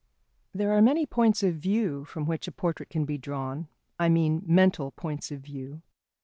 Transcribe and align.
]There 0.55 0.71
are 0.75 0.81
many 0.81 1.05
points 1.05 1.43
of 1.43 1.57
view 1.57 2.05
from 2.05 2.25
which 2.25 2.47
a 2.47 2.51
portrait 2.51 2.89
can 2.89 3.05
be 3.05 3.19
drawn 3.19 3.67
I 3.99 4.09
mean, 4.09 4.41
mental 4.47 4.89
points 4.89 5.31
of 5.31 5.41
view. 5.41 5.83